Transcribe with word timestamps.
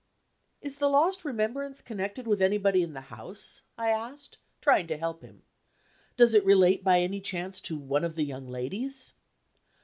"Is 0.61 0.77
the 0.77 0.89
lost 0.89 1.23
remembrance 1.23 1.79
connected 1.79 2.25
with 2.25 2.41
anybody 2.41 2.81
in 2.81 2.93
the 2.93 3.01
house?" 3.13 3.61
I 3.77 3.91
asked, 3.91 4.39
trying 4.59 4.87
to 4.87 4.97
help 4.97 5.21
him. 5.21 5.43
"Does 6.17 6.33
it 6.33 6.43
relate, 6.43 6.83
by 6.83 7.01
any 7.01 7.21
chance, 7.21 7.61
to 7.61 7.77
one 7.77 8.03
of 8.03 8.15
the 8.15 8.25
young 8.25 8.47
ladies?" 8.47 9.13